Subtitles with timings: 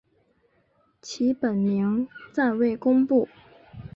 [0.99, 3.29] 其本名暂未公布。